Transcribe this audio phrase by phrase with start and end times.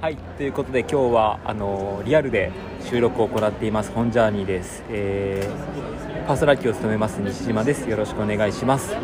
[0.00, 2.52] はいということで今日はあのリアルで
[2.88, 3.90] 収録を行っています。
[3.90, 7.90] 本ジャーニーです、えーパーソナリティを務めます西島です。
[7.90, 8.94] よろしくお願いします。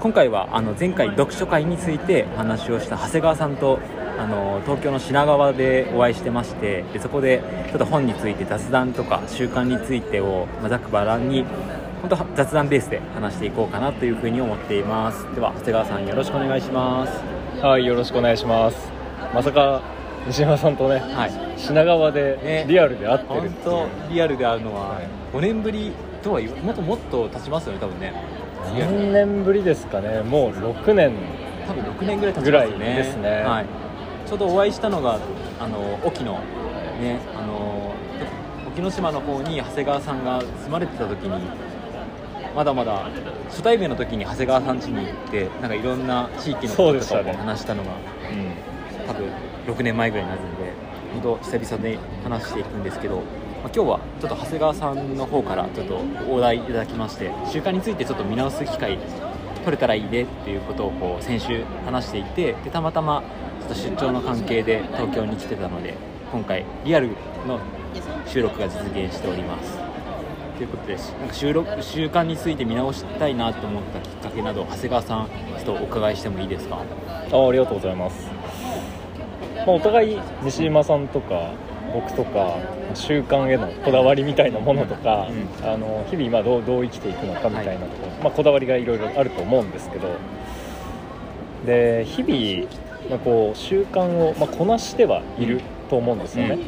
[0.00, 3.78] 今回はあの前回読書会についてお話をした長谷川さんと
[4.18, 11.44] あの東京の品川でお会いしてましてでそこでちょっと本について雑談とか習慣についてを、まあ、ざっくばらんに
[12.00, 15.32] 本当雑談ベースで話していこうかなというふうに思っています。
[15.32, 17.62] では長谷川さんよろしくお願いします。
[17.62, 18.90] はい、よろしくお願いします。
[19.32, 21.32] まさか西島さんとね、はい。
[21.56, 22.22] 品川ね。
[22.22, 23.54] でリアルで会ってる本っていう。
[23.64, 25.08] 当リアルで会うのははい。
[25.32, 25.92] 5年ぶり
[26.22, 28.12] とはもっともっと経ちますよね多分ね。
[28.78, 31.12] 何年ぶりですかね、もう6年。
[31.66, 32.94] 多分6年ぐらい経ちますよね。
[32.96, 33.42] ですね。
[33.42, 33.66] はい、
[34.28, 35.18] ちょうどお会いしたのが
[35.58, 36.40] あの沖の
[37.00, 37.94] ねあの
[38.68, 41.48] 沖ノ島の方に長谷川さんが住まれてた時に
[42.54, 43.08] まだまだ
[43.48, 47.90] 初対面の時に長谷川さん家に行ってなんかいろんな地域のこととかも話したのが
[49.06, 49.26] 多分
[49.70, 50.72] 6年前ぐらいになるんで
[51.12, 53.24] 本当久々で話していくんですけど、まあ、
[53.64, 58.98] 今日はちょっと長谷川さんの方からちょっとお題いただきまして習慣についてちょっと見直す機会
[59.64, 63.22] 取れたらいいねっていうことをこう先週話していてでたまたま
[63.60, 65.94] ちょっと出張の関係で東京に来てたので
[66.32, 67.08] 今回リアル
[67.46, 67.60] の
[68.26, 69.78] 収録が実現しております。
[70.56, 76.76] ということでなんか収録習慣について見直したいなと思ったきっかけなど長谷川さんちょっとお伺いしてもいいですか？
[77.32, 78.28] あありがとうございます。
[79.66, 81.52] まあ、お互い西島さんとか
[81.92, 82.58] 僕とか
[82.94, 85.28] 習慣へのこだわりみたいなものとか、
[85.62, 90.16] うあの日々今どうどう生きていくのかみたいなところ、まあ、こだわりがいろいろあると思うんですけど
[91.66, 92.68] で日々、
[93.10, 96.54] まあ、こう習慣を、まあ、こなしてはいると思うんですよね。
[96.54, 96.60] うん。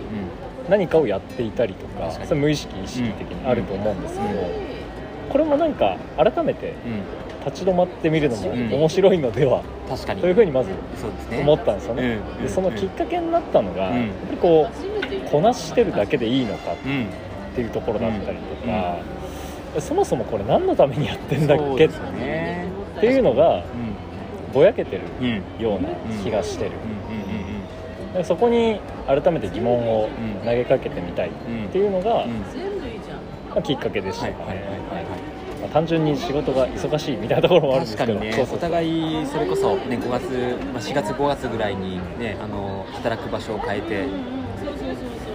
[0.69, 5.31] 何かをやっていたりとかそれ無意識意識的にあると思うんですけど、うん。
[5.31, 7.03] これもなんか改めてうん
[7.45, 8.73] 立ち止まってみるのもうん。
[8.73, 10.21] 面白いのでは、確かに。
[10.21, 10.71] というふうにまず
[11.41, 12.11] 思ったんですよね、うん。
[12.37, 13.97] うんでそのきっかけになったのが、うん。
[14.01, 17.07] やっぱりこうこなしてるだけでいいのかうん
[17.53, 18.99] っていうところだったりとか、
[19.81, 22.67] そもそもこれ何のためにやってんだっけね
[23.01, 23.63] ていうのがうん
[24.53, 25.03] ぼやけてる
[25.59, 25.89] ような
[26.23, 26.73] 気がしてる、
[28.25, 30.47] そこに改めて疑問をうん。
[30.47, 32.31] 投げかけてみたいっうんていうのが、うん。
[33.51, 34.35] まあきっかけでした、はい。
[34.35, 34.47] はい。
[34.49, 34.57] はい。
[34.57, 35.05] はい。
[35.05, 35.12] まあ
[35.73, 38.15] 単純に仕事が忙しいみたいなところもあるんですけど。
[38.15, 38.49] 確かにね。
[38.53, 40.25] お互いそれこそね5月、
[40.73, 44.07] まあ、4月5月ぐらいにねあの働く場所を変えて。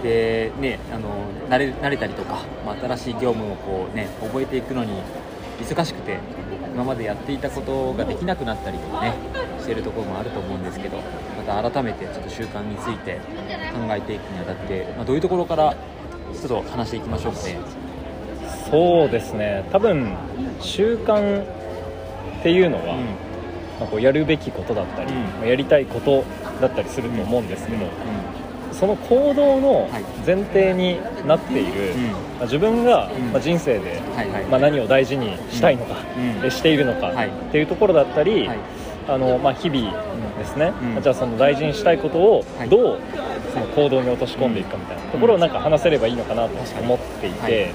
[0.03, 1.09] でねあの
[1.49, 4.91] 慣れ慣れたりとか、まあ、新しい業務をこうね覚えていくのに
[5.59, 6.19] 忙しくて
[6.73, 9.13] 今までやっていたことができなくなったりとかね
[9.59, 15.75] してるところもあると思うんですけどまた改めてちょっと習慣について考えていくにあたって、まあ、どういうところから
[16.33, 17.57] ちょっと話していきましょうかね。
[18.69, 19.63] そうですね。
[19.71, 20.13] 多分
[20.59, 23.05] 習慣っていうのは、うん。
[23.79, 25.21] まあ、こうやるべきことだったり、うん。
[25.23, 26.23] まあやりたいこと
[26.61, 27.91] だったりすると思うんですけど、うん。
[28.73, 30.03] その行動のはい。
[30.25, 32.11] 前提になっている、うん。
[32.11, 33.31] まあ自分が、うん。
[33.31, 34.43] まあ、人生で、はいはい。
[34.45, 36.45] まあ、何を大事にしたいのか、うん。
[36.45, 37.27] えしているのか、はい。
[37.27, 38.57] っていうところだったり、はい。
[39.09, 39.91] あのまあ、日々
[40.37, 41.01] ですね、うん。
[41.01, 42.69] じゃあその大事にしたいことをはい。
[42.69, 42.99] どう
[43.53, 47.71] その行動に落とし込んでいくかみたいなところをなんか話せればいいのかなと思っていて、はい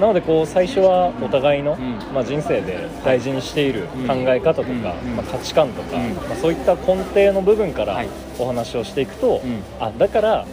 [0.00, 1.98] なのでこう最初はお互いの、うん。
[2.12, 4.06] まあ、人生で大事にしているうん。
[4.06, 4.76] 考え方とか、うん。
[4.78, 6.14] まあ、価値観とか、うん。
[6.14, 8.08] まあ、そういった根底の部分からはい。
[8.38, 9.62] お話をしていくと、うん。
[9.80, 10.46] あだから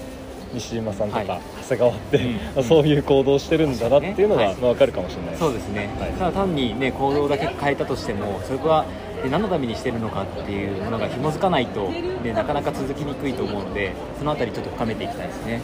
[0.54, 1.28] 西島さんとかはい。
[1.64, 5.36] 長谷川って、そういう行動をしてるんだなっていうのが、分かるかもしれない。
[5.38, 6.12] そうですね、はい。
[6.12, 8.86] ただ単に、ね、行動だけ変えたとしてもそれは
[9.24, 15.62] で何のためにしてるのかっていうものが紐づかないと、ね、なかなか続きにくいと思うのでそのあたりちょっと深めていきたいですね。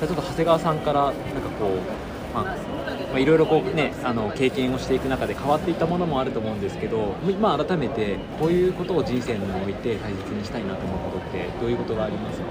[0.00, 1.16] じゃあちょっと長谷川さんからなんか
[1.58, 2.56] こう、まあ
[3.10, 12.46] まあ、いろいろこう、ね、あの経験をしていく中で変わっていったものもあると思うんですけど今改めてこういうことを人生において大切にしたいなと思うことってどういうことがありますか？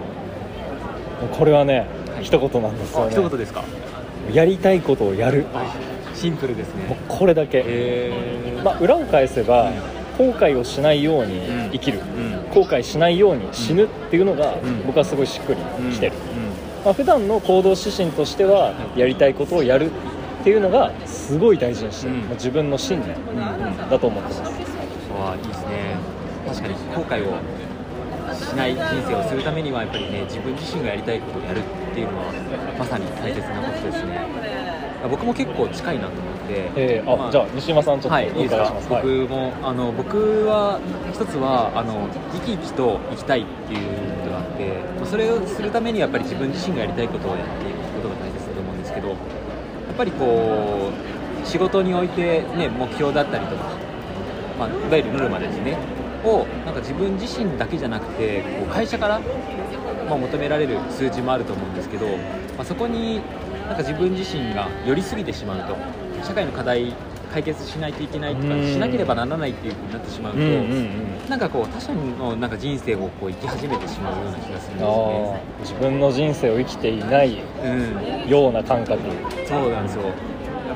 [1.37, 2.23] これはね、はい。
[2.23, 3.63] 一言なんですよあね一言ですか？
[4.33, 5.45] やりたいことをやる。
[5.53, 5.73] あ
[6.13, 6.97] シンプルですね。
[7.07, 8.11] これだけ、
[8.63, 9.71] まあ、裏を返せば、
[10.17, 11.71] 後悔をしないようにうん。
[11.71, 12.53] 生きる、うん。
[12.53, 14.85] 後悔しないように死ぬっていうのが、ん。
[14.85, 16.83] 僕はすごいしっくりうんきてる、うん。
[16.83, 19.91] まあ普段の行動指針としてはやりたいことをやる
[20.39, 22.21] っていうのがすごい大事にしてる、うん。
[22.21, 23.15] まあ自分の信念
[23.89, 24.41] だと思ってます、
[25.11, 25.95] わあいいですね。
[26.47, 27.33] 確かに後悔を
[28.33, 31.63] しない人生をするためにはやっぱりね自分自身がやりたいことをやるっ
[31.93, 32.25] ていうのは
[32.77, 34.27] まさに大切なことですね。
[35.09, 38.73] 僕も結構近いなと思って、えーあ、まあじゃあ西島さんちょっとおはい、いいですか？
[38.89, 40.79] 僕も、あの僕は
[41.13, 43.79] 一つはあの生き生きと生きたいっていう
[44.19, 47.68] ことがあってまあそれをするためにやっぱり自分自身がやりたいことをやって
[49.99, 50.91] ぱりこ
[51.43, 53.63] う仕事において、ね、目標だったりとか、
[54.57, 55.77] まあ、いわゆるノルマですね。
[56.23, 59.19] をなんか自分自身だけじゃなくてこう会社から、
[60.09, 62.07] まあ、求められる数字もあると思うんですけど、
[62.57, 63.21] まあ、そこに
[63.67, 65.77] なんか自分自身が寄りすぎてしまうと
[66.23, 66.93] 社会の課題
[67.31, 71.29] 解決しないといけないとかうんしなければならないっていうふうになってしまうと、うんうんうん。
[71.29, 75.41] なんかこう他者のなんか人生をこう生き始めてしまうような気がするんですあよね。
[75.59, 75.61] ー。
[75.61, 78.29] 自分の人生を生きていないうん。
[78.29, 78.99] ような感覚。
[79.47, 80.03] そうなんですよ。
[80.03, 80.13] やっ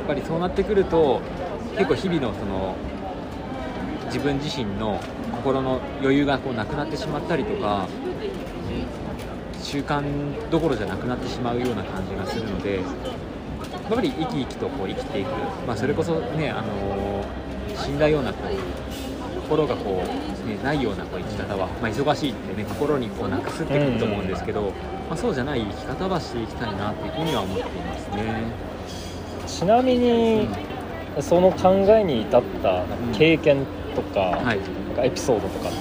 [0.07, 1.21] ぱりそうなってくると
[1.77, 2.75] 結構日々のその
[4.07, 4.99] 自分自身の
[5.31, 7.87] 心の余裕がこうなくなってしまったりとか
[9.61, 10.03] 習慣
[10.51, 12.79] どころじゃなくなってしまうような感じがするので
[13.83, 15.29] やっぱり生き生きとこう生きていく、
[15.67, 17.23] まあ、それこそね、あの
[17.75, 24.71] 死んだようなこう心がこう、ね、ないようなこう生き方は、まあ、忙しいってね心にこうなくすってくると思うんですけど、
[25.09, 28.43] まあ、そうじゃない生き方はしていきたいなっていうふうには思っていますね。
[29.45, 30.47] ちなみに
[31.19, 32.83] その考えに至った
[33.13, 33.65] 経験
[33.95, 34.59] とか,、はい。
[34.59, 35.77] なんかエピソードとかって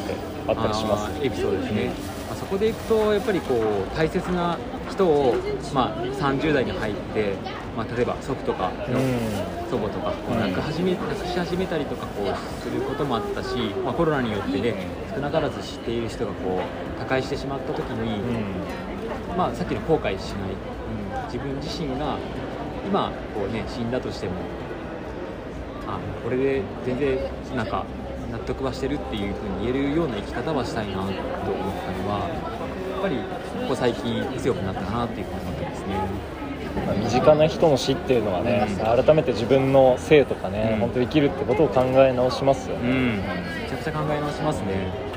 [0.48, 1.24] あったりします？
[1.24, 1.90] エピソードですね、
[2.32, 4.56] まあ、そこでいくとやっぱりこう大切な
[4.90, 5.34] 人を、
[5.74, 7.34] まあ、30代に入って、
[7.76, 9.52] まあ、例えば祖父とかのうん。
[9.72, 19.36] 祖母とか亡く始め亡くし始めたりとかこうすることもあったし、まあ、コロナによってね少なからず知っている人がこう他界してしまった時に、うん。
[19.36, 22.18] まあ、さっきの後悔しない、うん、自分自身が
[22.86, 24.32] 今こう、ね、死んだとしても
[25.86, 27.18] あこれで全然
[27.56, 27.84] なんか
[28.32, 32.28] 納得はしてるっていうふうに言えるような生き方はしたいなと思ったのは
[32.90, 33.16] やっぱり
[33.62, 36.42] ここ最近強くなったなっていうふうに思ってますね。
[36.86, 45.11] まあ身近な人の死っていうのはね、うん改めて自分の生とかね、うん本当生きるってことを考え直しますよね、うん、めちゃくちゃ考え直しますね。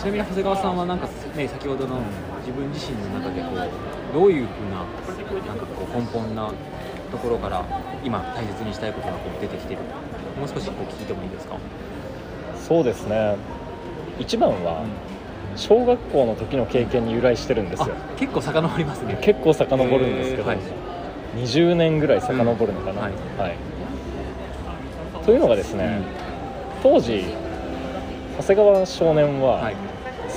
[0.00, 1.06] ちなみに長谷川さんはなんか
[1.36, 2.00] ね先ほどの
[2.40, 4.78] 自分自身の中でこうどういうふうな
[5.46, 6.50] なんかこう根本な
[7.12, 7.62] ところから
[8.02, 9.80] 今大切にしたいことがこう出てきてる
[10.38, 11.56] もう少しこう聞いてもいいですか？
[12.66, 13.36] そうですね。
[14.18, 14.84] 一番は
[15.56, 17.94] 小学校の時の経験に由来してるんですよ。
[17.94, 19.18] あ結構遡りますね。
[19.20, 20.58] 結構遡るんですけど、はい。
[21.36, 23.12] 20年ぐらい遡るのかな、うんはい。
[23.38, 23.56] はい。
[25.26, 26.00] というのがですね、
[26.82, 27.24] 当時
[28.38, 29.76] 長谷川少年ははい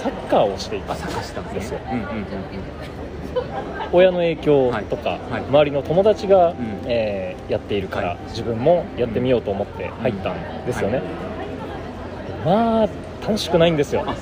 [0.04, 1.80] サッカーをしていたあ、サッカーしてたんですね。
[1.92, 2.24] うんうんうんうん。
[3.94, 5.42] 親の影響とか、はいはい。
[5.44, 6.56] 周りの友達が、ん。
[6.86, 8.18] えーやっているから、はい。
[8.30, 11.02] 自分もやってみようと思って入ったんですよね、
[12.46, 12.88] まあ
[13.22, 14.06] 楽しくないんですよ。
[14.08, 14.16] あ、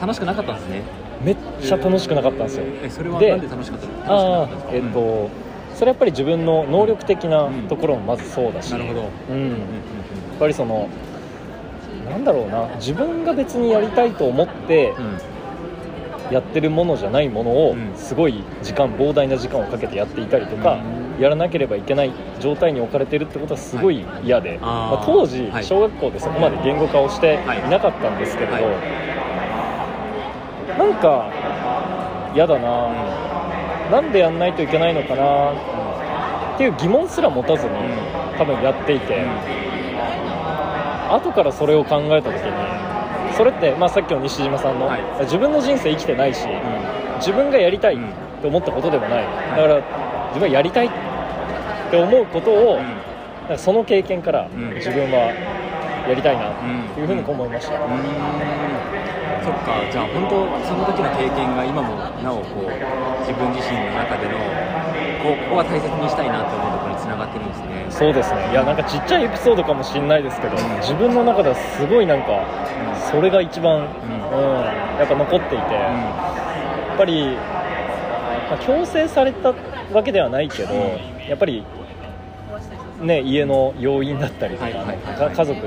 [0.00, 0.82] 楽しくなかったんですね。
[1.24, 4.48] めっちゃ楽しくなかったんですよ、え、それはでなんで楽しかったんですか？
[4.70, 5.30] えっ、と、
[5.74, 8.72] それはやっぱり自分の能力的なところもまずそうだし。
[8.74, 10.88] うん、やっぱりその
[12.04, 12.68] なんだろうな。
[12.76, 14.94] 自分が別にやりたいと思って
[16.30, 17.92] やってるものじゃないものをうん。
[17.96, 20.74] すごい時間膨大な時間をかけてやっていたりとか
[21.16, 21.22] うん。
[21.22, 24.96] やらなければいけない状態に置かれてるってことはすごい嫌で、あー。
[24.96, 25.64] まあ、当時はい。
[25.64, 27.70] 小学校でそこまで言語化をしてい。
[27.70, 28.64] なかったんですけれど、はい。
[30.78, 31.32] なんか
[32.34, 32.92] 嫌だな、
[33.90, 35.52] なんでやんないといけないのかな
[36.54, 37.72] っていう疑問すら持たずに
[38.36, 39.24] 多分やっていて、
[41.14, 42.52] 後からそれを考えた時に
[43.36, 45.02] それって、まあ、さっきの西島さんの、はい。
[45.22, 46.48] 自分の人生生きてないし、
[47.18, 48.08] 自分がやりたいうん。
[48.08, 49.76] って思ったことでもない、だから
[50.34, 50.90] 自分はやりたいっ
[51.90, 52.78] て思うことを、
[53.48, 53.58] うん。
[53.58, 54.74] その経験からん。
[54.76, 55.32] 自分は
[56.08, 57.98] やりたいなうんっていうふうに思いました、うーん。
[59.44, 59.86] そっか。
[59.90, 64.38] じゃあ本当その時の経験が今もなおこう自分自身の中での
[65.22, 66.77] こうここは大切にしたいなって思う
[67.28, 68.50] ってるんですねそうですね。
[68.50, 72.44] いやなんかちっちゃいエピソードかもしれないですけど、自分の中ではすごいなんか
[73.10, 74.18] それが一番、うん。
[74.98, 77.36] やっぱ残っていて、やっぱり、
[78.50, 79.54] まあ強制された
[79.92, 80.74] わけではないけど、
[81.28, 81.64] やっぱり、
[83.00, 84.70] ね、家の要因だったりとか、
[85.30, 85.60] 家族、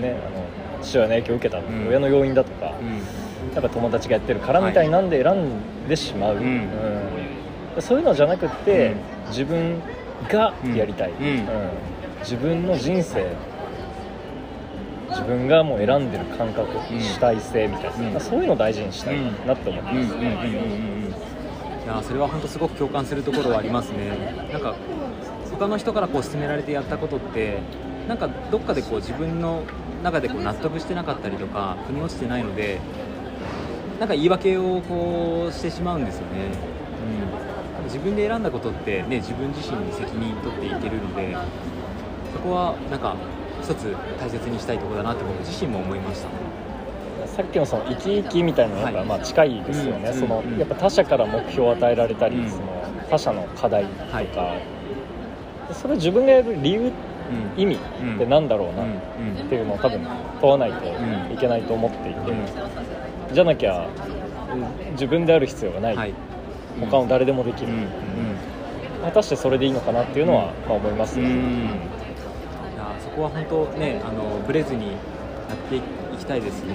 [0.00, 0.14] ねん。
[0.14, 1.88] あの父親の影響を受けたん。
[1.88, 2.98] 親の要因だとか、うん。
[3.54, 6.68] やっぱ友達がやってるからみたいなんで選んでしまう、うん。
[7.76, 7.82] うん。
[7.82, 9.28] そういうのじゃなくって、うん。
[9.28, 9.82] 自分
[10.28, 11.48] がやりたい、うん。
[12.20, 13.26] 自分の人生
[15.10, 17.00] 自分がもう選んでる感覚、うん。
[17.00, 18.20] 主体性みたいな、うん。
[18.20, 20.34] そういうのを大事にしたいなって思ってます、うんうんうんうんう
[21.06, 21.84] ん。
[21.84, 24.10] いやそれは本当すごく共感するところはありますね。
[24.52, 24.74] なんか
[25.50, 27.58] 他の人からこう勧められてやったことって
[28.06, 29.62] なんかどっかでこう自分の
[30.04, 32.78] 中でこう納得してなかったりとか腑に落ちてないので
[33.98, 36.77] なんか言い訳をこうしてしまうんですよね、うん、
[37.88, 41.36] 自分で選んだことって、ね、自分自身に責任取っていけるので
[42.32, 43.16] そこはなんか
[43.62, 46.28] 一つ大切にしたいところだなって僕自身も思いました。
[47.26, 50.58] さっきのその生き生きみたいなのがまあ近いですよね、うんそのうん。
[50.58, 52.50] やっぱ他者から目標を与えられたり、うん。
[52.50, 52.64] その
[53.08, 54.28] 他者の課題とか、はい。
[55.72, 56.92] それを自分がやる理由
[57.56, 57.78] 意味っ
[58.18, 58.86] てなんだろうなっ
[59.48, 60.00] ていうのを多分
[60.40, 60.86] 問わないと
[61.32, 62.20] いけないと思っていて、
[63.32, 63.86] じゃなきゃ
[64.92, 66.14] 自分である必要がない、
[66.80, 67.88] 他の誰でもできる、うんうん、
[69.02, 71.26] 果たしてそれでいいのかなっていうのは、まあ、思います、ね、い
[72.76, 74.94] やそこは本当ねあのブレずにや
[75.54, 75.80] ってい
[76.18, 76.74] きたいですね、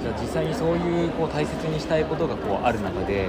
[0.00, 3.28] じゃあ実際にそういうこう大切にしたいことがこうある中で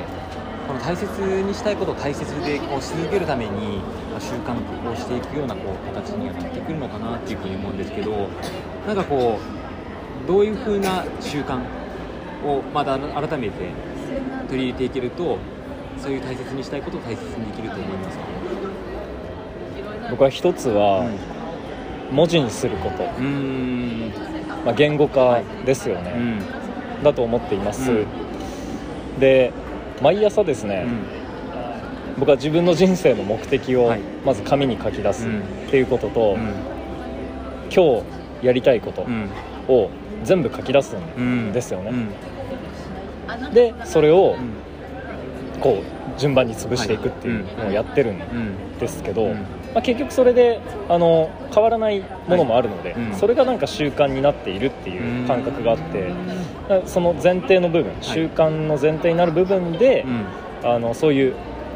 [0.67, 1.05] この大切
[1.41, 3.81] にしたいことを大切でこうし続けるために
[4.19, 4.55] 習慣
[4.89, 8.29] をしていくようなこう形にはなってくるのかなっていうふうに思うんですけど
[8.88, 9.39] なんかこ
[10.24, 11.60] うどういうふうな習慣
[12.45, 13.72] をまた改めて
[14.53, 15.39] 取り入れていけると
[15.98, 18.24] そういう大切にしたいことを大切にできると思いますか
[20.12, 21.10] 僕は一つは、
[22.12, 23.03] 文字にすること、
[24.63, 26.19] まあ、言語化ですよね、はい。
[26.19, 26.24] う
[27.00, 29.51] ん、だと思っています、うん、で
[30.03, 35.31] 毎朝ですね、うん、僕は自分の人生の目的をまず紙に書き出すっ
[35.72, 36.38] ていうことと、
[37.74, 38.03] 今
[38.41, 39.07] 日やりたいこと
[39.67, 39.89] を
[40.24, 41.91] 全部書き出すんですよね、
[43.53, 44.35] でそれを
[45.61, 48.19] こう順番に潰していくっていうのをやってるん
[48.79, 49.33] ですけど、
[49.73, 50.59] まあ、結局それで
[50.89, 56.13] あの変わらないものもあるので、それがなんか習慣になっているっていう感覚があって
[56.85, 60.05] その前提の部分習慣の前提になる部分で、
[60.63, 61.33] あのそういう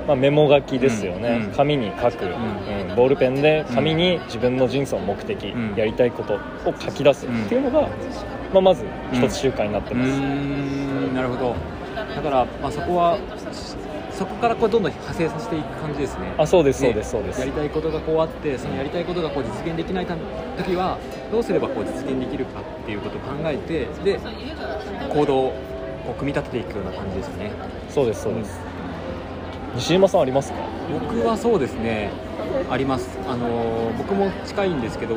[0.07, 2.95] まあ、メモ書きですよね、紙に書く、うん。
[2.95, 7.89] ボールペンで紙に自分の人生の目的、やりたいことを書き出すっていうのが、
[8.54, 10.10] まあ、まず一つ習慣になってます、
[11.13, 11.56] なるほど。
[12.16, 13.18] だから、まあ、そこは
[14.12, 16.34] そこからこうどんどん派生させていく感じですね。
[16.38, 17.39] あそうですそうですそうです。
[17.39, 20.98] やりたいことがこうあってそのやりたいことがこう実現できない時は
[21.32, 24.20] どうすればこう実現できるかっていうことを考えてで
[25.13, 25.54] 行動を
[26.18, 27.51] 組み立てていくような感じですね。
[27.89, 28.60] そうですそうです、
[29.74, 30.58] うん、西山さんありますか？
[30.92, 32.10] 僕はそうですね。
[32.72, 33.20] あります。
[33.27, 35.16] あの僕も近いんですけど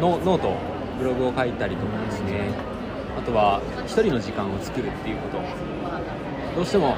[0.00, 0.54] ノノート
[0.98, 2.48] ブログを書いたりとかですね。
[2.56, 2.67] あ
[3.28, 5.38] とは1人の時間を作るっていうこと。
[6.56, 6.96] どうしても。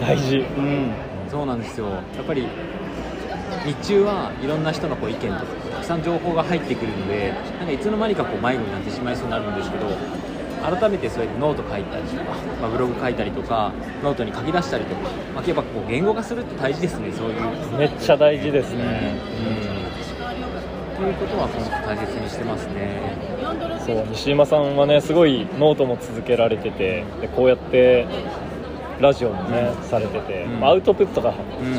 [0.00, 0.38] 大事。
[0.38, 0.92] うん。
[1.30, 1.88] そうなんですよ。
[1.88, 2.46] やっぱり
[3.64, 9.86] 日中はいろんな人のこう意見とかたくさん情報が入ってくるのでなんかいつの間にかこう迷子になってしまいそうになるんですけど
[10.64, 12.24] 改めてそうやってノート書いたりとか、
[12.62, 13.72] まあ、ブログ書いたりとか
[14.02, 17.78] ノートに書き出したりとか、まあ、やっぱこう言語化するって大事ですねそういう。
[17.78, 19.18] めっちゃ大事ですね。
[20.90, 23.29] うん、ということは本当大切にしてますね
[23.90, 28.06] そう西山さんはねすごいノートも続けられててでこうやって
[29.00, 31.32] ラジオもね、されてて、アウトプットが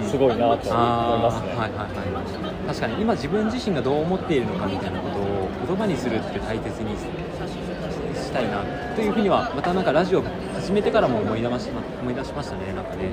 [0.09, 8.63] すごいなと思いますね、はいはいはい、確かに今自分自身がどう思っているのかみたいなことを言葉にするって大切にしたいな
[8.95, 10.23] というふうにはまたなんかラジオ
[10.55, 13.09] 始めてからも思い出しま思い出しましたねなんかね、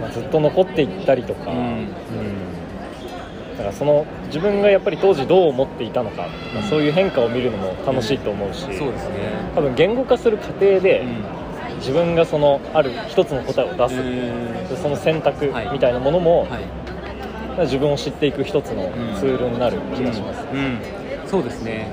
[0.00, 1.88] まあ、ずっと残っていったりとか、うん、うん、
[3.56, 9.30] だからその自分がやっぱり当時どう思っていたのか、まあ、そういう変化を見るのも楽しいと思うし、うん、そうですね。
[9.54, 11.06] 多分言語化する過程で、
[11.78, 13.96] 自分がそのある一つの答えを出す、
[14.68, 16.50] でその選択みたいなものも、はい。
[17.56, 20.58] はい、自分を知っていく一つのツールになる気がします、うん。
[20.58, 20.80] うん、
[21.26, 21.90] そうですね。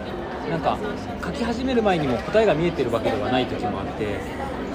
[0.50, 0.78] なんか
[1.24, 4.20] 書き始める前にも答えが見えてるわけではない時もあって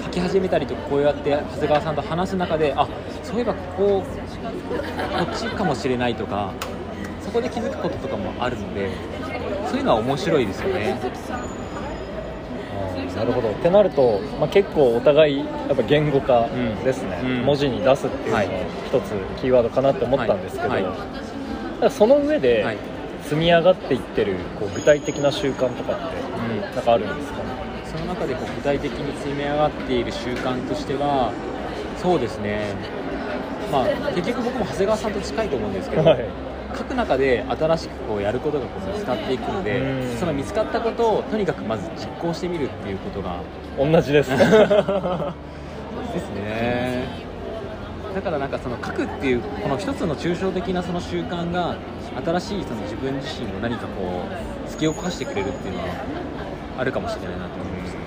[0.03, 2.87] 書き始めたりとかこうやって長谷川さんと話す中であ
[3.23, 6.53] そういえばこうこっちかもしれないとか
[7.29, 8.89] そこで気づくこととかもあるので
[9.67, 10.99] そういうのは面白いですよね。
[13.15, 13.49] なるほど。
[13.49, 15.43] ってなると、まあ、結構お互いや
[15.73, 16.47] っぱ言語化
[16.83, 17.31] ですね、うん。
[17.31, 18.45] うん、文字に出すっていうのも
[18.87, 20.83] 一つキーワードかなって思ったんですけど、はい。
[20.83, 22.65] はい、その上で
[23.23, 26.17] 積み上がっていってるこう具体的な習慣とかって
[26.73, 27.37] 何かあるんですか？
[27.37, 27.43] ね、
[27.85, 31.31] その中でこう具体的に積み上がっている習慣としては
[32.01, 32.73] そうですね。
[33.71, 36.25] まあ結局僕も長谷川さんと近いと思うんですけど、はい
[36.75, 43.41] 書く中で新しくこうやることがこう見つかっていくのでその見つかったことをとにかくまず実行してみるっていうことが
[43.77, 44.29] 同じです。
[44.37, 44.45] です
[46.33, 47.07] ね。
[48.13, 51.75] だからなんかその書くっていうこの一つの抽象的なその習慣が
[52.25, 54.23] 新しいその自分自身を何かこ
[54.65, 55.85] う突き起こしてくれるっていうのは
[56.79, 58.03] あるかもしれないなと思いました、うん、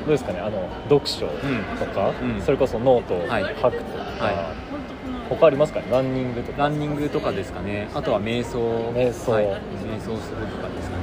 [0.00, 0.40] どうですかね？
[0.40, 4.77] あの読書とか、うん、それこそノートを書くとか、はいはい
[5.28, 5.86] 他ありますかね？
[5.90, 6.58] ランニングとか。
[6.62, 7.88] ランニングとかですかね。
[7.94, 8.58] あとは瞑想。
[8.92, 10.96] 瞑想、はい、瞑想するとかですか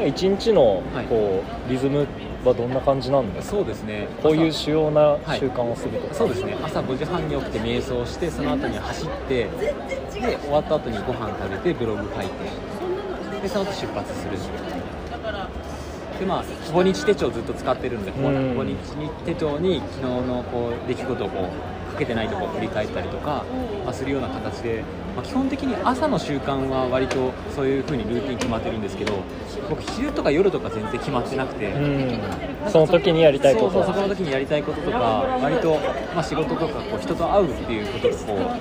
[0.00, 0.08] ね。
[0.08, 2.06] 一日のこう、リズム
[2.44, 3.56] はどんな感じなんですか？
[3.56, 4.08] そうですね。
[4.22, 6.56] こういう主要な習慣をするとか、はい、そうですね。
[6.62, 9.48] 朝5時半に起きて瞑想してその後に走ってで
[10.38, 12.32] 終わった後にご飯食べてブログ書いて
[13.42, 14.32] でその後出発する
[16.18, 18.76] でまあほぼ日手帳をずっと使ってるのでほぼ日
[19.24, 21.48] 手帳に昨日のこう出来事をこう
[21.92, 23.44] かけてないところを振り返ったりとか、
[23.84, 24.82] まあ、するような形で、
[25.14, 29.12] まあ、基本的に朝の習慣は割とそういう風にルーティン決まってるんですけど
[29.68, 31.66] 僕昼とか夜とか全然決まってなくて。
[31.72, 32.20] うん。
[32.70, 33.72] その時にやりたいこと。
[33.72, 34.98] そうそうそこの時にやりたいこととか
[35.42, 35.76] 割と、
[36.14, 38.56] まあ、仕事とかこう人と会うっていうことがこ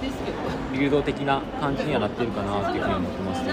[0.74, 3.52] う流動的な感じにはなってるかなっていうふうに思ってますね。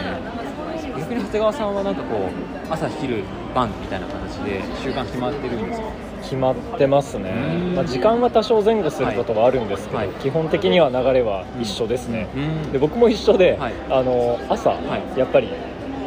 [0.99, 3.23] 逆に長谷川さんはなんかこう朝昼
[3.55, 5.87] 晩みたいな形で習慣決まってるんですか？
[6.23, 7.31] 決まってますね。
[7.31, 10.09] うん、まあ、時間は多少前後することはあるんですけど、はい。
[10.21, 12.73] 基本的には流れは一緒ですね、うん。
[12.73, 13.73] で僕も一緒で、はい。
[13.91, 14.77] あの朝、は
[15.15, 15.19] い。
[15.19, 15.49] やっぱり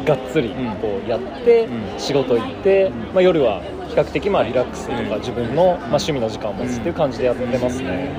[0.04, 0.76] がっつりん。
[0.76, 1.98] こうやって、うん。
[1.98, 2.92] 仕事行って、うん。
[3.14, 5.08] まあ、夜は比較的まあリラックスとか、うん。
[5.20, 8.10] 自分の、まあ、趣味の時間を持つっていう感じでやってますね、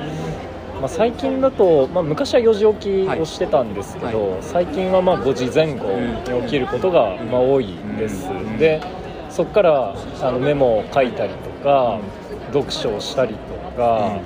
[0.80, 4.42] まあ、最近だと、まあ、昔は4時起きをしてたんですけど、はい。
[4.42, 8.58] 最近はまあ5時前後に起きることがまあ多いです、うん。
[8.58, 8.82] で
[9.30, 12.00] そこからあのメモを書いたりとか、
[12.52, 13.40] 読書をしたりと
[13.78, 14.20] か、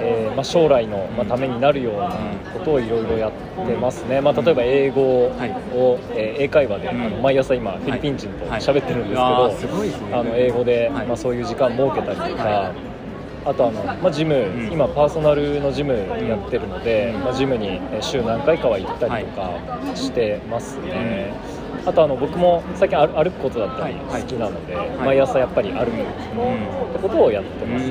[0.00, 2.10] えーまあ、将来の、まあ、ためになるような
[2.54, 3.32] ことをいろいろやっ
[3.66, 5.32] てますね、まあ、例えば英語を、
[6.14, 10.14] えー英会話で、あの毎朝今フィリピン人と喋ってるんですけど、あーすごいですね。
[10.14, 11.06] あの英語で、はい。
[11.06, 12.72] まあ、そういう時間設けたりとか、は
[13.44, 14.72] あとあの、まあ、ジム、ん。
[14.72, 17.24] 今パーソナルのジムやってるので、うん。
[17.24, 19.52] まあ、ジムにえー週何回かは行ったりとか
[19.94, 21.32] してますね、
[21.84, 24.76] あとあの僕も最近歩歩くことだったりはい好きなので、い。
[25.04, 27.86] 毎朝やっぱり歩くっうんてことをやってます、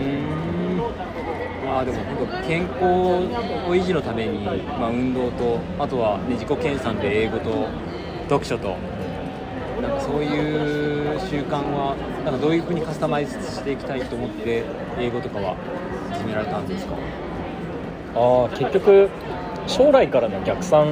[1.65, 7.67] まあでも本当健康を維持のために、まあ、運動とあとは、ね、自己研鑽で英語と
[8.29, 8.75] 読書と
[9.81, 14.63] なんかそういう習慣はなんかどういうふうにカスタマイズしていきたいと思って
[14.99, 15.55] 英語とかは
[16.11, 16.95] 始められたんですか？
[18.15, 19.09] ああ結局
[19.71, 20.91] 将来からの逆算う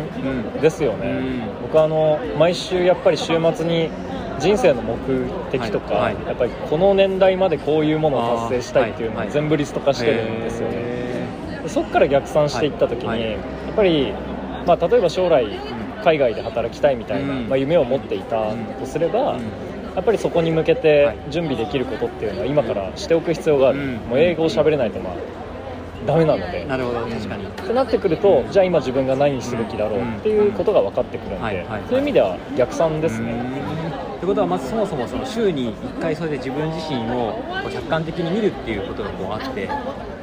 [0.58, 1.62] んですよね、うん。
[1.64, 3.90] 僕はあの毎週やっぱり週末に
[4.40, 4.96] 人生の目
[5.52, 6.26] 的とか、はいはい。
[6.28, 13.20] やっぱりこの年代までこういうものを達成したいっていうのを全部リスト化してるんですよね、へでそこから逆算していった時に、はい。
[13.20, 14.14] はいやっぱり、
[14.66, 15.46] まあ、例えば将来
[16.04, 17.50] 海外で働きたいみたいな、うん。
[17.50, 19.44] まあ、夢を持っていたとすれば、うん。
[19.96, 23.96] やっぱりそこに向けはてい準備できることっていうのは今からしておく必要がある、うん。
[24.10, 25.14] もう英語を喋れないとまあ
[26.06, 26.64] ダメなので。
[26.64, 33.32] ーなるほど確かに、ってなってくるとじゃあ今自分が何すべきだろうっていうことが分かってくるんでそういう意味では逆算ですね。
[33.32, 33.36] う
[33.66, 33.90] ん。
[34.20, 37.34] ってことはまずそもそもその週に1回それで自分自身を
[37.64, 39.70] こう客観的に見るっていうことがこうあって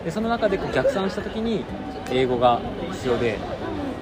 [0.04, 1.64] でその中でこう逆算した時に
[2.10, 2.60] 英語が
[2.92, 3.38] 必要で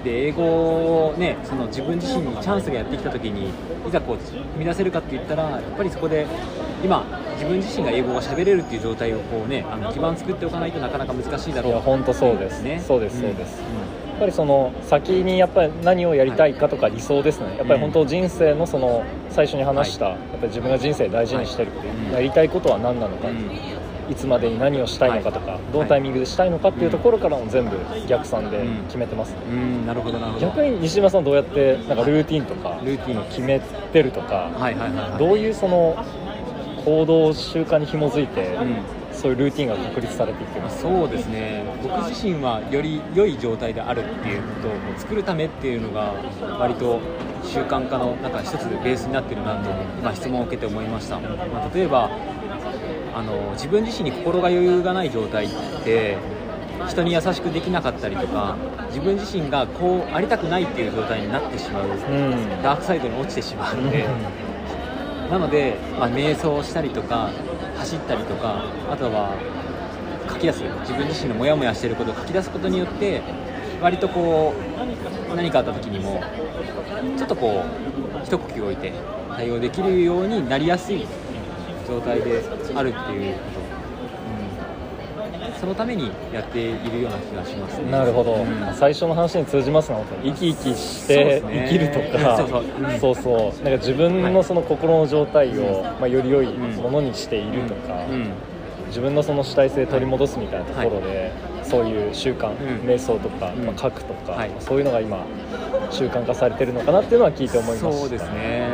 [0.03, 3.49] で英語を、ね、その自分自身にチャンスがやってきた時に
[3.87, 6.27] いざこう踏み出せるかって言ったらやっぱりそこで
[6.83, 7.03] 今
[7.35, 11.71] 自分自身が英語が喋れるっていう状態をこう、ね、あの基盤作っておかないとなかなか難しいだろう。
[11.73, 12.63] いや本当そうです。
[12.63, 12.81] ね。
[12.85, 13.59] そうですそうです。
[14.15, 23.51] やっぱりその先にやっぱり何をやりたいかとか理想ですねやっぱり本当人生のその最初に話したやっぱり自分が人生大事にしてるっていうやりたいことは何なのかうん
[24.09, 25.61] いつまでに何をしたいのかとかはい。
[25.73, 27.75] どのタイミングでしたいのかっていうところからも全部
[28.07, 29.37] 逆算で決めてますね。
[29.49, 29.85] うん。
[29.85, 30.47] なるほどなるほど。
[30.47, 33.25] 逆に西島さんどうやってなんかルーティンとかルーティン。
[33.29, 35.19] 決めてるとかはいはいはいはい。
[35.19, 35.97] どういうその
[36.85, 38.77] 行動習慣に紐づいてうん。
[39.15, 40.81] そういうルーティンが確立されていってます。
[40.81, 41.63] そうですね。
[41.81, 46.13] 僕自身はより良い状態であるっていうことを作るためっていうのが
[46.59, 46.99] 割と
[47.43, 49.69] 習慣化のなんか一つベースになってるなと
[49.99, 51.29] 今質問を受けて思いました、ま
[51.65, 52.09] あ、例えば
[53.15, 55.49] あの自分自身に心が余裕がない状態っ
[55.83, 56.17] て
[56.87, 58.57] 人に優しくできなかったりとか
[58.89, 61.87] 自分自身がこうありたくないっていう状態になってしまう。
[61.87, 62.61] うん。
[62.61, 64.05] ダークサイドに落ちてしまうので、
[65.29, 67.31] なので、まあ、瞑想したりとか
[67.77, 69.35] 走ったりとかあとは
[70.29, 73.21] 書き出す自分自身のモヤモヤしてることを書き出すことによって
[73.81, 74.53] 割とこ
[75.31, 76.21] う何かあった時にも
[77.17, 78.93] ちょっとこう一呼吸置いて
[79.35, 81.05] 対応できるようになりやすい
[81.87, 83.35] 状態であるっていう、
[85.65, 87.89] そのためにやっているような気がしますね。
[87.89, 88.75] なるほど、うん。
[88.75, 90.31] 最初の話に通じますね本当に。
[90.31, 92.37] 生き生きして生きるとか。
[92.37, 92.63] そうそう。
[92.83, 93.63] うんそうそう。
[93.63, 96.83] なんか自分のその心の状態を、まあ、より良いうん。
[96.83, 98.29] ものにしているとか、うん。
[98.89, 101.31] 自分のその主体性取り戻すみたいなところで、
[101.63, 102.55] そういう習慣、ん。
[102.87, 103.65] 瞑想とか、うん。
[103.65, 104.51] まあ、書くとか、はい。
[104.59, 105.17] そういうのが今
[105.89, 107.91] 習慣化されてるのかなっていうのは聞いて思いました。
[107.91, 108.69] そうですね、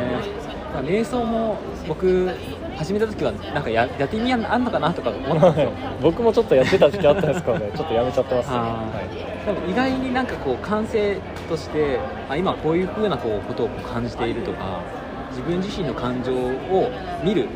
[0.74, 1.56] まあ、瞑想も
[1.88, 2.28] 僕
[2.76, 5.72] 始めた時はなんかややってみやんあんのかなとか思ったんですよ。
[6.00, 7.70] 僕もちょっとやってた時期あったんですけどね。
[7.74, 8.56] ちょっとやめちゃってます、ね。
[8.56, 9.44] あはい。
[9.46, 14.82] でも意外になんかこう感性としてあ今こういう風なこうことを感じているとか
[15.30, 16.90] 自分自身の感情を
[17.24, 17.48] 見る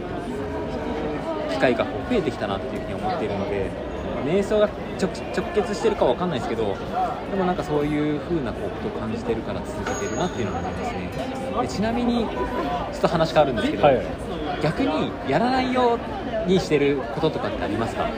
[1.51, 3.71] 機会が増えてきたなっていうふうに思っているので、
[4.15, 4.69] まあ瞑想が
[5.01, 6.77] 直直結してるかわかんないですけど
[7.31, 11.11] でもなんかそういう風なこうことを感じてるから続けてるなっていうのが思いますね。
[11.63, 13.97] でちなみにちょっと話変わるんですけど、はい。
[13.97, 14.36] 逆
[14.67, 15.99] 逆にやらないよ
[16.47, 18.09] うにしてることとかってありますか？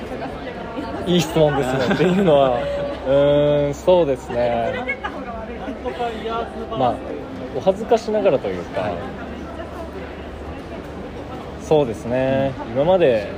[1.07, 1.95] いい質問ですね。
[1.95, 2.59] っていうのは
[3.07, 4.75] うーんそうですね。
[6.79, 6.95] まあ
[7.57, 8.93] お恥ずかしながらというか、はい
[11.63, 12.53] そうですね。
[12.75, 13.29] 今まで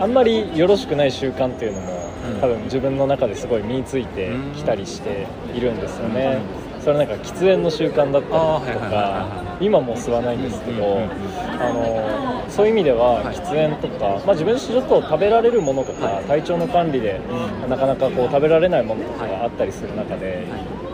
[0.00, 1.92] あんまりよろしくない習慣っていうのも、
[2.34, 2.40] うん。
[2.40, 5.26] 多分自分の中ですごい身についてきたりして
[5.56, 6.38] いるんですよね、
[6.82, 13.36] それはなんか喫煙の習慣だったりとかは今もう吸わないんですけど、あのそういう意味でははい。
[13.36, 16.24] 喫煙とか、まあ、自分ちょっと食べられるものとか、はい。
[16.24, 17.20] 体調の管理で
[17.62, 17.70] うん。
[17.70, 20.46] なかなかこう食べられないものとかがあったりする中で、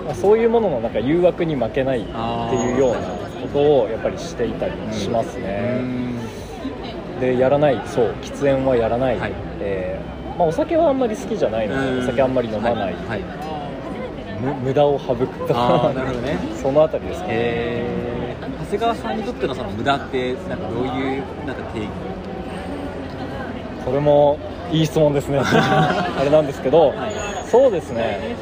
[0.04, 2.98] まあそういうもののなんか誘惑に負けないっていうような
[3.40, 5.80] ことをやっぱりしていたりしますね。
[7.20, 9.32] でやらないそう喫煙はやらない、はい。
[9.60, 12.94] えーまあ、お酒はあんまり好きじゃないのでお酒あんまり飲まない、はい。
[12.94, 13.20] はい。
[13.20, 13.26] む
[14.40, 15.46] 無駄を省くと。
[15.50, 16.38] あーなるほどね。
[16.60, 21.88] そのあたりですかね、えー、長谷川さんにとってのその無駄ってなんかどういうなんか定義？
[23.84, 24.38] これも
[24.70, 25.40] いい質問ですね。
[25.44, 28.36] あれなんですけど、はいそうですね。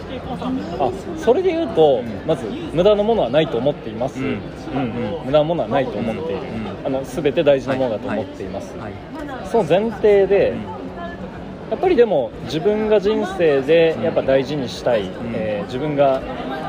[0.80, 2.06] あそれで言うと、ん。
[2.26, 4.26] まず無駄なものはないと思っています、うん。
[4.26, 4.40] うん
[5.26, 8.92] 無駄なものはないと思っている、うんあの全て大事なものだと思っています、はい
[9.50, 10.54] その前提で、
[11.70, 16.22] やっぱりでも自分が人生でやっぱ大事にしたい、えー自分が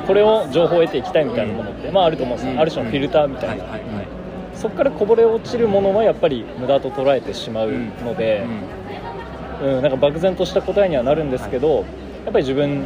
[0.08, 2.60] これを情報を得ていきたいみたいなものって、まあ、あると思うんですよ、うん。
[2.60, 4.08] ある種のフィルターみたいな、はいはいはい。
[4.56, 7.72] そこからこぼれ落ちるものはやっぱり無駄と捉えてしまう
[8.04, 8.46] ので、
[9.62, 11.86] うんなんか漠然とした答えにはなるんですけど、やっ
[12.32, 12.86] ぱり自分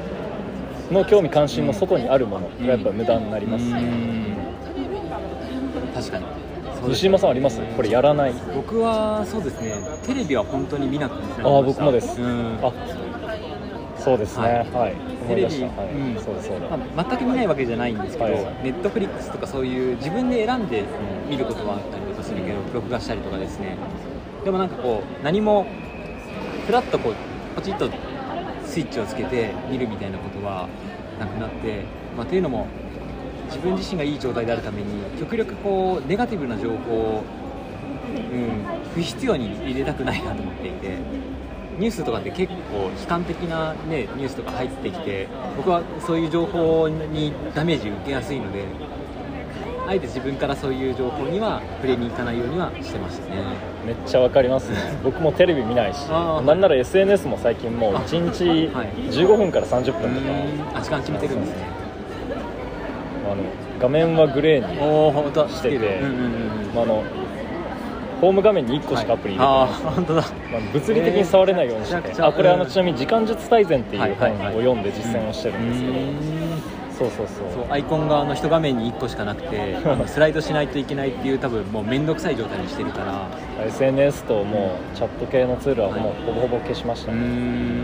[0.89, 4.37] の興味関心の外にあるものがやっぱ無駄になります、うん。
[5.93, 6.25] 確かに
[6.87, 7.61] 西島さんあります？
[7.75, 8.33] これやらない。
[8.55, 9.75] 僕はそうですね。
[10.03, 11.47] テレビは本当に見なくなりました。
[11.47, 12.59] ああ僕もです、うん。
[12.61, 12.71] あ
[13.97, 14.43] そうですね。
[14.43, 14.65] ははい。
[14.65, 14.95] はい
[15.27, 16.19] テレビうん。
[16.19, 18.43] そうだそうだ、まあ、全く見ないわけじゃないんですけど、はい。
[18.63, 20.83] ネットフリックスとかそういう自分で選んで
[21.29, 23.77] 見ることはあったりとかするけど録画したりとかですね。
[24.43, 25.67] でもなんかこう何も
[26.65, 27.15] ふらっとこう
[27.55, 27.89] ポチッと
[28.65, 30.67] スイッチをつけて見るみたいなことは
[31.19, 31.83] なくなって、
[32.17, 32.65] まあ、というのも
[33.51, 34.87] 自分自身がいい状態であるために
[35.19, 37.23] 極力こうネガティブな情報を、
[38.15, 40.97] うん、不必要に入れたくないなと思っていて
[41.77, 48.65] ニュースとかって結構悲観的な、ね、ニュースとか入ってきて僕はそういう情報にダメージ受けやすいので
[49.87, 53.43] あえて自分からそういう情報には触れに行かないようにはしてましたね。
[53.85, 54.77] めっちゃわかりますね。
[55.03, 58.87] 僕もテレビ見ないしなんなら SNS も最近もう1日あ はい。
[59.09, 61.80] 15分から30分とか、あ時間決めてるんですね
[63.81, 64.75] 画面はグレーに、
[65.51, 67.03] しててうんうんうんまあ、あの
[68.21, 70.21] ホーム画面に1個しかアプリ入れてない、ああ本当だ。
[70.51, 72.69] まあ、物理的に触れないようにして、えーあこれあのうん。
[72.69, 74.55] ちなみに「時間術大全」っていう本はいはいはい。
[74.55, 75.93] を読んで実践をしてるんですけど、
[76.99, 77.47] そうそうそう。
[77.55, 83.65] そうアイコンがあの一画面に1個しかなくて スライドしないといけないっていう多分もう面倒くさい状態にしてるから。
[83.65, 87.81] SNS ともうチャット系のツールはもうほぼほぼ消しましたうーね、ん。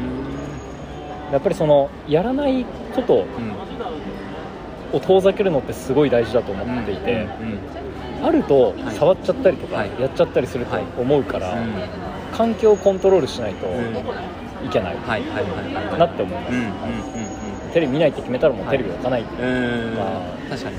[1.31, 3.53] やっぱりそのやらないことうん
[4.93, 7.27] を遠ざけるのってすごい大事だと思っていて、
[8.23, 8.95] あるとはい。
[8.95, 9.91] 触っちゃったりとかはい。
[9.99, 10.83] やっちゃったりするとはい。
[10.99, 11.73] 思うから、うん。
[12.35, 13.95] 環境をコントロールしないとうん。
[14.65, 15.99] いけないはいはいはいはい。
[15.99, 19.25] なって思います、テレビ見ないって決めたらもうテレビを置かない、う。
[19.25, 19.95] んうん。
[19.95, 20.77] まあ確かに。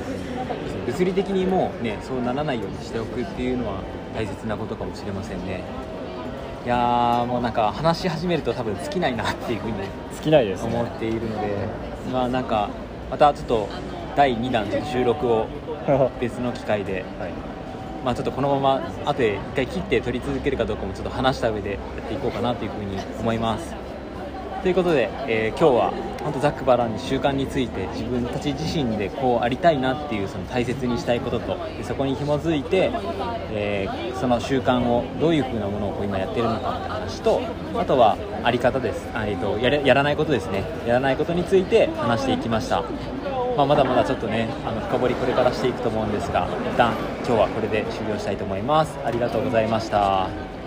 [0.86, 3.82] 物理的にもうねそうならないようにしておくっていうのは
[4.14, 5.62] 大切なことかもしれませんね。
[6.64, 9.74] いやーもうなんか話し始めると多分尽きないなっていうふうに
[10.14, 10.74] 尽きないですね。
[10.74, 11.68] 思っているので
[12.12, 12.68] まあなんか
[13.10, 13.68] またちょっと
[14.18, 15.46] 第2弾収録を
[16.20, 17.32] 別の機会ではい。
[18.04, 23.76] まあ、ちょっとこのまま後で一回切って撮り続けるかどうかもちょっと話した上でやっていこうかなというふうに思います。
[24.62, 25.92] ということで、えー今日は
[26.24, 32.90] 本当ざっくばらんに習慣について自分たち自身でこうありたいなっていうその大切にしたいこととでそこに紐づいて、
[33.52, 37.40] えーその習慣をどういうふうなものをこう今やってるのかって話と
[37.76, 39.08] あとはあり方です。
[39.14, 40.64] あ、えー、とやれやらないことですね。
[40.88, 42.82] やらないことについて話していきました
[43.58, 46.94] まあ、まだまだちょっとねあの深掘りこれからしていくと思うんですが一旦
[47.26, 48.96] 今日はこれで終了したいと思います。
[49.04, 50.57] ありがとうございました。